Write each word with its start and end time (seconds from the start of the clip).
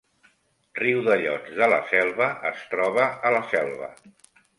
Riudellots 0.77 1.51
de 1.59 1.67
la 1.73 1.77
Selva 1.91 2.29
es 2.53 2.63
troba 2.71 3.05
a 3.29 3.33
la 3.37 3.43
Selva 3.53 3.91